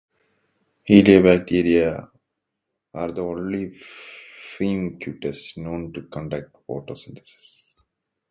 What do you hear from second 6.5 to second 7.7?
photosynthesis.